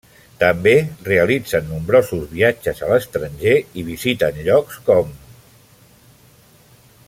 [0.43, 0.71] També
[1.07, 5.13] realitzen nombrosos viatges a l'estranger i visiten llocs com: